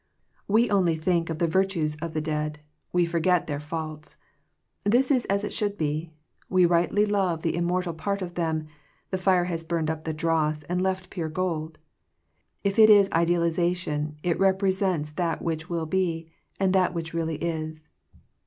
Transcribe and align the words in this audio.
We 0.47 0.67
only 0.71 0.95
think 0.95 1.29
of 1.29 1.37
the 1.37 1.45
virtues 1.45 1.95
of 1.97 2.15
the 2.15 2.21
dead: 2.21 2.57
we 2.91 3.05
forget 3.05 3.45
their 3.45 3.59
faults. 3.59 4.17
This 4.83 5.11
is 5.11 5.25
as 5.25 5.43
it 5.43 5.53
should 5.53 5.77
be. 5.77 6.09
We 6.49 6.65
rightly 6.65 7.05
love 7.05 7.43
the 7.43 7.55
immortal 7.55 7.93
part 7.93 8.23
of 8.23 8.33
them; 8.33 8.65
the 9.11 9.19
fire 9.19 9.43
has 9.43 9.63
burned 9.63 9.91
up 9.91 10.03
the 10.03 10.11
dross 10.11 10.63
and 10.63 10.81
left 10.81 11.11
pure 11.11 11.29
gold. 11.29 11.77
If 12.63 12.79
it 12.79 12.89
is 12.89 13.11
idealization, 13.13 14.17
it 14.23 14.39
repre 14.39 14.73
sents 14.73 15.11
that 15.11 15.39
which 15.39 15.69
will 15.69 15.85
be, 15.85 16.31
and 16.59 16.73
that 16.73 16.95
which 16.95 17.13
really 17.13 17.35
is. 17.35 17.87